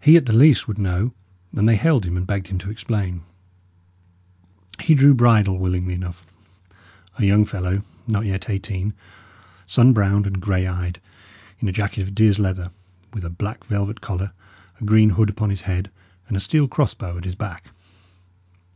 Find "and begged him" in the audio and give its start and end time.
2.16-2.58